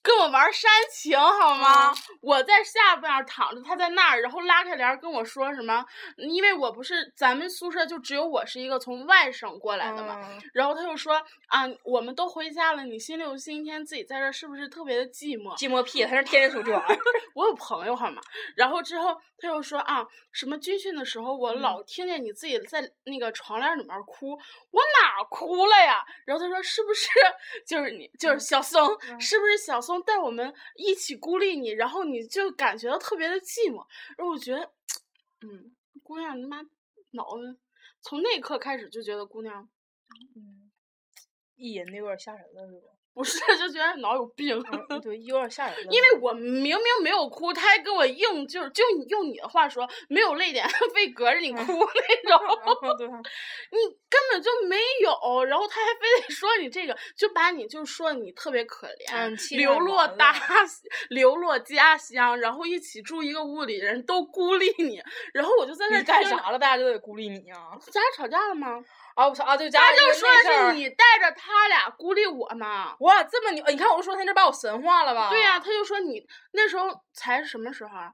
[0.05, 1.91] 跟我玩煽情好吗？
[2.21, 5.83] 我在下边躺着，他在那儿，然后拉开帘跟我说什么？
[6.19, 10.21] 因为我不是咱们宿舍就只有我是一个从外省过来的嘛，
[10.53, 11.15] 然后他就说
[11.47, 15.57] 啊，我们都回家了，你心里有心天，自己在这是不是特别的寂寞？
[15.57, 16.85] 寂寞屁，他是天天出去玩。
[17.35, 18.21] 我有朋友好吗？
[18.55, 26.05] 然后之后他又说啊，什么军训的时候我老听见你自己在那个床帘里面哭，我哪哭了呀？
[26.27, 27.09] 然后他说是不是
[27.67, 28.87] 就是你就是小松，
[29.19, 29.94] 是不是小松？
[30.03, 33.87] 带我们一起孤立你，然后你就感觉到特别的寂寞。
[34.17, 34.73] 然后我觉得，
[35.43, 36.63] 嗯，姑娘，你妈
[37.11, 37.59] 脑子
[38.01, 39.69] 从那一刻开始就觉得姑娘，
[40.37, 40.71] 嗯，
[41.57, 42.94] 意淫的有点吓人了，是吧？
[43.15, 44.61] 不是，就觉得脑有病。
[45.01, 45.77] 对，有点吓人。
[45.89, 52.59] 因为我明明没有哭，他还跟我硬，就是就用你的话说，没有泪点，非隔着你哭那种。
[53.71, 53.79] 你
[54.11, 60.35] 根本就没有，然后他还非得说你这个，就把你就说你特别可怜，流落大
[61.11, 65.01] 流落家乡，然后一起住一个屋里人都孤立你，
[65.33, 66.59] 然后我就在那干啥了？
[66.59, 67.79] 大家都得孤立你啊？
[67.93, 68.83] 咱俩吵架了吗？
[69.15, 69.29] 啊！
[69.29, 69.57] 我操啊！
[69.57, 72.97] 对，他就说是你带着他俩孤立我嘛。
[73.05, 73.65] 哇，这么牛！
[73.67, 75.29] 你看，我就说他这把我神化了吧？
[75.29, 78.13] 对呀，他就说你那时候才什么时候啊？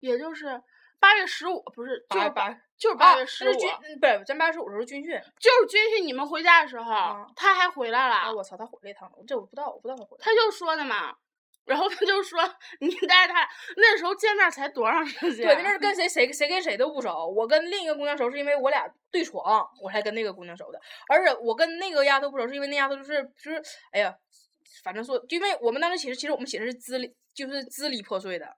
[0.00, 0.62] 也就是
[1.00, 3.52] 八月十五，不是就是八，就是八月十五。
[3.52, 5.20] 不是，咱八月十五时候军训。
[5.40, 8.32] 就是军训，你们回家的时候，他还回来了。
[8.32, 10.24] 我操，他回来一趟，这我不知道，我不知道他回来。
[10.24, 11.16] 他就说的嘛。
[11.64, 12.38] 然后他就说
[12.80, 15.46] ：“你带着他那时候见面才多长时间？
[15.46, 17.26] 对，那是跟谁谁谁跟谁都不熟。
[17.26, 20.78] 我跟另一个姑娘熟，是因为我俩对床，我才跟那个姑娘熟的。
[21.08, 24.14] 而且我跟那个丫头不熟，是因为那丫头就是就是，哎呀，
[24.82, 28.54] 反正说，因为我们当时寝室，其实我们寝室是支离，就是支离破碎的，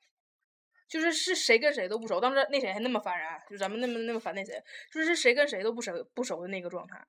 [0.88, 2.20] 就是是谁跟谁都不熟。
[2.20, 4.60] 当时那谁还那么烦人，就咱们那么那么烦那谁，
[4.92, 7.00] 就是谁跟谁都不熟不熟的那个状态。”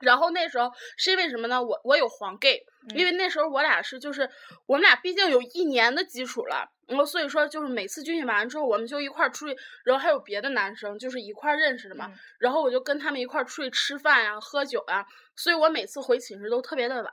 [0.00, 1.62] 然后那时候是因为什么呢？
[1.62, 4.28] 我我有黄 gay，因为那时候我俩是就是
[4.66, 15.06] 我们俩毕竟有一年的基础了，然后所以说就是每次军训完之后，我们就一块儿出去，然后还有别的男生就是一块儿认识的嘛，然后我就跟他们一块儿出去吃饭呀、喝酒呀。
[15.34, 17.06] 所以我每次回寝室都特别的晚，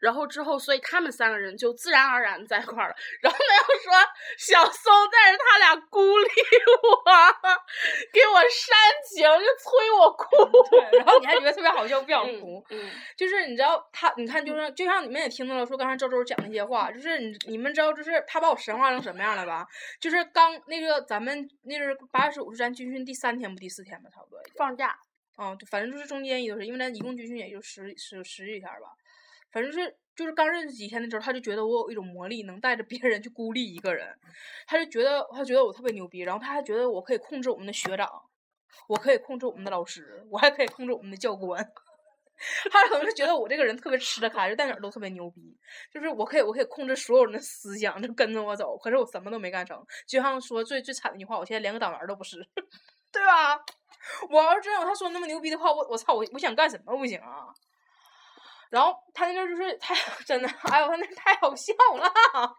[0.00, 2.96] 然后之后，所以他们三个人就自然而然在一块儿了。
[3.20, 3.92] 然后呢，又说
[4.38, 6.26] 小松但是他俩孤立
[6.82, 7.04] 我，
[8.10, 8.74] 给我煽
[9.06, 10.26] 情，就催我哭。
[10.70, 12.64] 对，然后你还觉得特别好笑，不想哭。
[12.70, 12.88] 嗯。
[13.14, 19.66] 就是你知道他，你看，就是就像你们也听到了，说刚才周周讲那些话，就是你你们知道，就是他把我神化成什么样了吧？
[20.00, 24.40] 就是刚那个咱们那是八月十五是咱军训第三天不第四天吧，差不多。
[24.56, 24.98] 放假。
[25.36, 28.90] 啊，反正就是中间也都是，因为咱一共军训也就十十十几天吧，
[29.52, 34.18] 反正是就是刚认识几天的时候，他就觉得我有一种魔力，能带着别人去孤立一个人，
[34.66, 38.10] 他就觉得他觉得我特别牛逼，然后他还觉得我可以控制我们的学长，
[38.88, 41.64] 我可以控制我们的老师，我还可以控制我们的教官，
[42.70, 45.56] 他可能是觉得我这个人特别吃得开，就在哪儿都特别牛逼，
[45.92, 52.36] 就是我可以我可以控制所有人的思想，就跟着我走，可是我什么都没干成，就像说最最惨的一句话，我现在连个党员都不是，
[53.12, 53.58] 对吧？
[54.30, 57.46] 我要是真有他说那么牛逼的话，我我操，我我想干什么不行啊？
[58.70, 62.54] 然后他那阵就是太 真的，哎呦，他那太好笑了。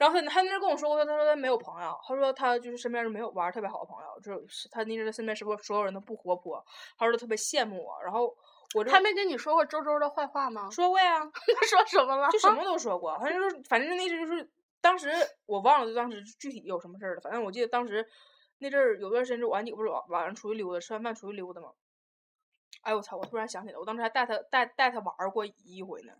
[0.00, 6.64] 然后他他那阵跟我说过，他说他没有朋友，他说他就是身边是没有玩特别好的朋友，就是他那阵身边是不是所有人都不活泼？
[6.96, 8.02] 他说他特别羡慕我。
[8.02, 8.34] 然后
[8.74, 10.70] 我他没跟你说过周周的坏话吗？
[10.70, 11.20] 说过呀。
[11.20, 12.30] 他说什么了？
[12.30, 15.10] 就什么 都说过，反正就是反正那阵就是当时
[15.44, 17.20] 我忘了，就当时具体有什么事儿了。
[17.20, 18.08] 反正我记得当时。
[18.62, 21.72] 那阵儿有段时间，就俺几不是晚晚上出去溜达，吃完饭出去溜达嘛？
[22.82, 23.16] 哎我操！
[23.16, 26.12] 我突然想起来，我当时还带他带带他玩过一回呢。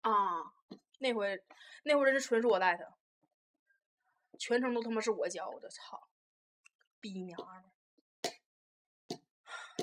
[0.00, 0.42] 啊，
[1.00, 1.42] 那回
[1.82, 2.84] 那回真是纯是我带他，
[4.38, 6.06] 全程都他妈是我教的，操！
[7.00, 7.64] 逼娘们儿！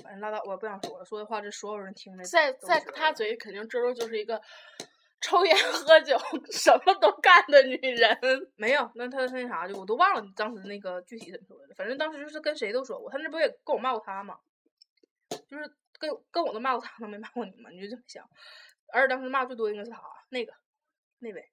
[0.02, 2.24] 反正拉倒，我不想说了，说的话这所有人听的。
[2.24, 4.42] 在在他嘴肯定周周就是一个。
[5.20, 6.16] 抽烟喝酒
[6.54, 8.18] 什么都干的女人
[8.56, 14.38] 没有，那他他那啥就我都忘了当时那个具体怎么说的，反正当时就是跟谁都说过，他那不也跟我骂过他吗？
[15.48, 17.72] 就是跟跟我都骂过他，都没骂过你吗？
[17.72, 18.30] 你就这么想？
[18.94, 20.00] 而且当时骂最多应该是他
[20.30, 20.54] 那个
[21.20, 21.52] 那位，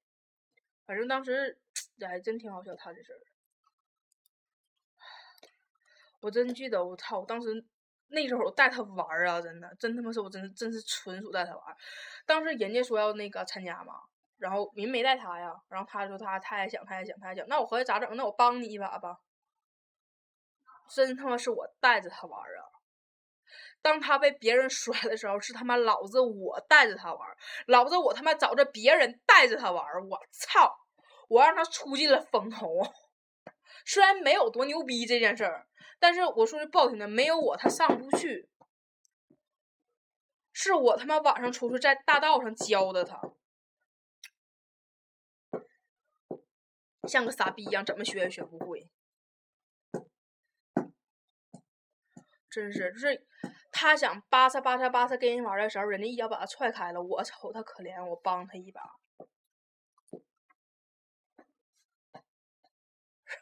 [0.87, 1.61] 反正当时
[2.01, 3.21] 还真挺好笑他这事儿。
[6.21, 7.21] 我真记得，我操！
[7.21, 7.65] 我当时。
[8.09, 11.77] 那时候我带他玩儿啊，真的，真他妈是我真真是纯属带他玩儿。
[12.27, 13.95] 当时人家说要那个参加嘛，
[14.37, 17.49] 然后您没带他呀，然后他说他他也想，他也想，他也想。
[17.49, 18.15] 那我合计咋整？
[18.15, 19.19] 那我帮你一把吧。
[20.89, 22.65] 真他妈是我带着他玩儿啊！
[23.83, 27.21] 当他被别人甩的时候，是他妈老子我带着他玩，
[27.67, 30.81] 老子我他妈找着别人带着他玩，我操！
[31.29, 32.83] 我让他出尽了风头。
[33.87, 35.67] 虽然没有多牛逼这件事儿，
[35.99, 38.49] 但是我说句不好听的，没有我他上不去。
[40.53, 43.21] 是我他妈晚上出去在大道上教的他，
[47.09, 48.89] 像个傻逼一样，怎么学也学不会。
[52.55, 53.27] 真是，就是
[53.73, 57.03] 他想扒擦扒擦扒擦跟人玩的时候，人家一脚把他踹开了。
[57.03, 58.81] 我瞅他可怜，我帮他一把。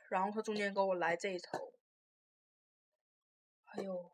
[0.09, 1.75] 然后他中间给我来这一头，
[3.67, 4.11] 哎呦，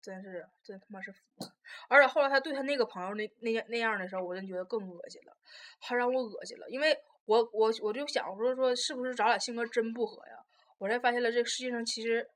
[0.00, 1.52] 真是真他妈是服了！
[1.88, 5.36] 而且后来他对他那个朋友那那样那样的时候，我真觉得更恶心了，
[5.80, 10.44] 他让我恶心了，因为我我我就想说说是不是咱俩性格真不合呀？
[10.78, 12.28] 我才发现了这世界上其实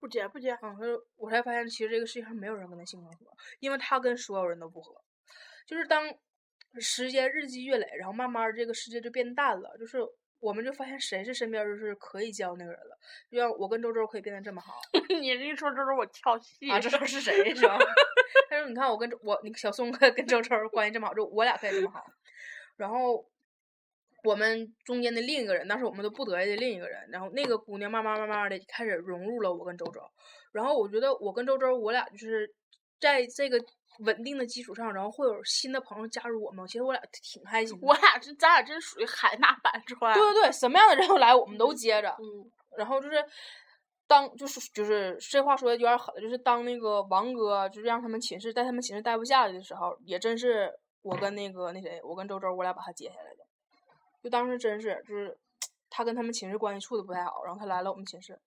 [0.00, 0.76] 不接不接，嗯，
[1.16, 3.26] 我才发现其实这个世界上没有人跟他性格合，
[3.58, 4.94] 因为他跟所有人都不合，
[5.66, 6.12] 就是当
[6.78, 9.98] 时间日积月累，然后慢慢这个世界就变淡了，就是。
[10.40, 12.98] 我们就发现谁是身边就是可以交那个人了，
[13.30, 14.80] 就像我跟周周可以变得这么好。
[15.20, 16.70] 你一说周周，我跳戏。
[16.70, 17.76] 啊，周周是谁是吧？
[18.48, 22.02] 他说：“你看我跟我，你小松哥跟周周关系这么好，就我俩可以这么好。
[22.78, 23.22] 然后
[24.24, 30.00] 我们中间的另一个人，当时我们都不得意的另一个人，然后那个姑娘慢慢慢慢的开始融入了我跟周周。
[30.52, 32.54] 然后我觉得我跟周周，我俩就是
[33.00, 33.58] 在这个。”
[34.04, 37.78] 稳定的基础上，然后会有新的朋友加入我们，其实我俩挺开心。
[37.82, 40.14] 我俩这，咱俩真属于海纳百川。
[40.14, 42.08] 对对对，什么样的人都来，我们都接着。
[42.18, 42.50] 嗯。
[42.78, 43.22] 然后就是，
[44.06, 53.39] 当就是就是这话说的有点狠，就是当那个王哥就是让他们寝室在他们寝室待不下去的时候，也真是我跟那个那谁，我跟周周，我俩把他接下来的。
[54.22, 55.38] 就当时真是，就是
[55.88, 58.38] 他跟他们寝室关系处的不太好，然后他来了我们寝室。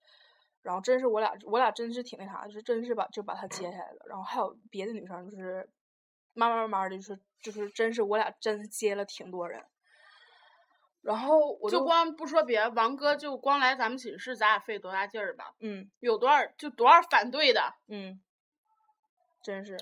[0.62, 4.06] 然后真是我俩，我俩真是挺那啥，就是真是把就把他接下来了。
[4.08, 5.68] 然后还有别的女生，就是
[6.32, 9.62] 慢慢慢慢的，就是就是真是我俩真接了挺多人。
[11.02, 15.54] 然后我就光不说别的，王哥就光来咱们寝室，咱俩费多大劲儿吧？
[15.60, 15.90] 嗯。
[16.00, 17.74] 有多少就多少反对的？
[17.88, 18.22] 嗯。
[19.42, 19.76] 真是。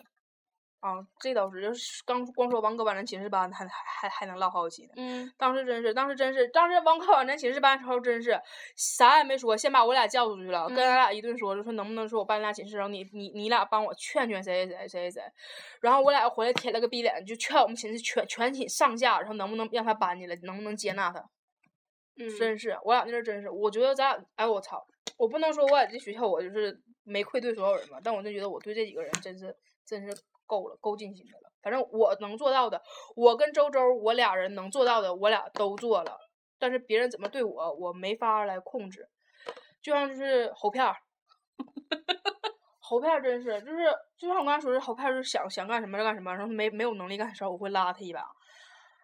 [0.83, 4.92] 啊，这倒是，就是刚光说王哥把咱寝室搬，还还还能唠好几呢。
[4.97, 8.37] 嗯，当时真是，当时真是，当时王哥往咱寝室搬的时候，真是
[8.75, 15.23] 啥也没说，先把我俩叫出去了，跟咱俩一顿说，就说能不能说我搬你俩寝室，然后你你你俩帮我劝劝谁谁谁谁谁，
[15.81, 21.21] 然后我俩回来舔了个逼脸，就劝我们寝室全全寝上下，然后能不能让他搬进来，能不能接纳他？
[22.18, 24.85] 嗯，真是，我俩那阵真是，我觉得咱俩，哎我操，
[25.16, 30.12] 我不能说我在这学校我就是没愧对所有人吧，但我真觉得我对这几个人真是真是。
[30.46, 31.52] 够了，够尽心的了。
[31.62, 32.83] 反正我能做到的，
[33.14, 36.18] 我跟周周，我俩人能做到的，我俩都做了。
[36.59, 39.09] 但是别人怎么对我，我没法来控制。
[39.81, 40.94] 就像就是猴片儿，
[42.78, 43.85] 猴片儿真是就是，
[44.16, 48.24] 就像我刚才说的，猴片儿是想想干什么就干什么，然后没没有能力干的时候，我会拉他一把，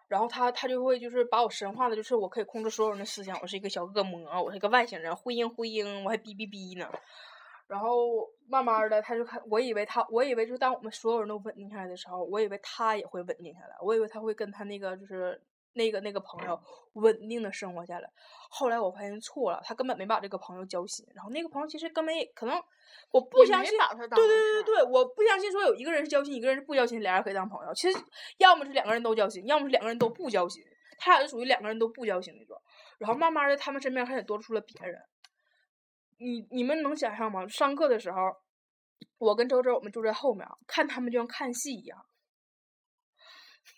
[0.07, 6.89] 然后他他就会就是把我神化的，就是我可以控制所有人的思想，我是一个小恶魔，我是一个外星人，灰鹰灰鹰，我还哔哔哔呢。
[7.69, 15.39] 然后慢慢的，他就看，我以为他，我以为就当我们所有人都稳定下来的时候，我以为他也会稳定下来，我以为他会跟他那个就是
[15.73, 16.59] 那个那个朋友
[16.93, 18.09] 稳定的生活下来。
[18.49, 21.05] 后来我发现错了，他根本没把这个朋友交心。
[21.13, 22.59] 然后那个朋友其实根本也可能，
[23.11, 27.73] 我不相信，对对对对对，我不相信说有一个人是交心，一个人是不交心，俩人可以当朋友。
[27.75, 27.99] 其实
[28.39, 30.63] 要么是两个人都交心，要么是两个人都不交心。
[30.97, 32.59] 他俩就属于两个人都不交心那种。
[32.97, 34.99] 然后慢慢的，他们身边开始多出了别人。
[36.21, 37.47] 你你们能想象吗？
[37.47, 38.17] 上课的时候，
[39.17, 41.97] 我跟周周我们住在后面看他们，就像看戏一样。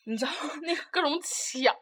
[0.06, 0.32] 你知道
[0.64, 1.76] 那个各种抢，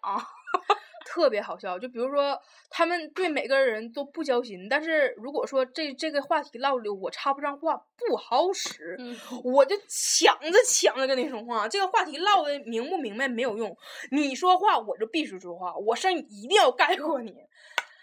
[1.05, 1.79] 特别好笑。
[1.79, 2.37] 就比如说，
[2.69, 8.97] 他们对每个人都不交心，但是如果说这这个话题唠里我插不上话，不好使，
[9.45, 11.69] 我就抢着抢着跟你说话。
[11.69, 13.77] 这个话题唠的明不明白没有用，
[14.11, 17.33] 你说话我就必须说话，我声音一定要盖过你，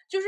[0.08, 0.26] 就是。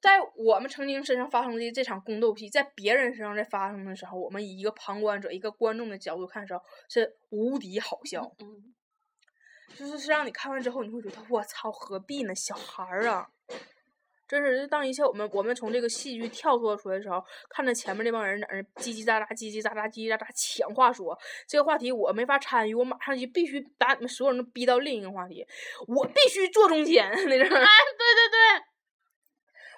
[0.00, 8.32] 在我们曾经身上发生的这场宫斗戏，在别人身上在发生的时候，我们以一个旁观者、一个观众的角度看的时候，是无敌好笑。
[8.38, 8.74] 嗯，
[9.76, 12.34] 就是是让你看完之后，你会觉得我操，何必呢？
[12.34, 13.28] 小孩儿啊，
[14.28, 14.68] 真是！
[14.68, 25.44] 当一切我们我们从这个戏剧跳脱出来的时候，看着前面那帮人在那叽叽喳喳、叽叽喳喳、叽叽喳喳抢话说这个话题，我没法参与，我马上就必须把你们所有人都逼到另一个话题，
[25.88, 27.48] 我必须坐中间那种。
[27.58, 27.66] 哎，
[27.98, 28.64] 对对对。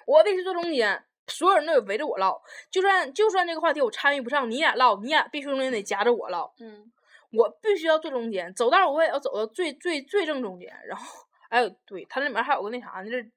[0.05, 2.41] 我必须坐中间，所有人都得围着我唠。
[2.69, 6.51] 就算就算这个话题我参与不上，你俩唠，你俩必须中间得夹着我唠。
[6.59, 6.91] 嗯，
[7.31, 10.73] 我必须要坐中间，走道我也要走到最最最正中间。
[10.87, 13.31] 然后，哎，对，它里面还有个那啥呢，就是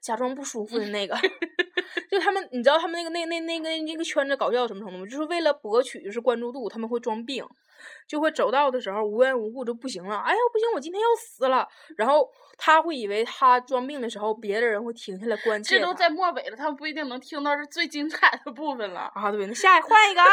[0.00, 1.16] 假装不舒服的那个。
[2.10, 5.06] 就他们，你知道他们那个那那那个那个圈子搞笑什么程度吗？
[5.06, 7.44] 就是为了博取就是关注度，他们会装病。
[8.06, 11.68] 就会走道的时候无缘无故就不行了，哎呀不行，我今天要死了。
[11.96, 15.78] 然后他会以为他装病的时候，别的人会停下来关切。
[15.78, 19.10] 这都在末尾了，他们不一定能听到是最精彩的部分了。
[19.14, 20.28] 啊，对，那下换一个啊，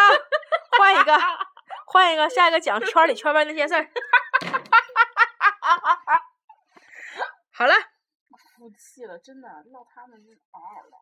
[0.78, 1.18] 换一个，
[1.88, 3.90] 换一个，下一个讲圈里圈外那些事儿。
[7.54, 7.74] 好了，
[8.58, 10.20] 服气了，真的闹他们
[10.52, 10.98] 嗷嗷的。